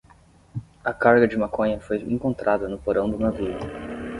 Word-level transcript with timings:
A 0.83 0.91
carga 0.95 1.27
de 1.27 1.37
maconha 1.37 1.79
foi 1.79 1.97
encontrada 2.01 2.67
no 2.67 2.79
porão 2.79 3.07
do 3.07 3.19
navio 3.19 3.53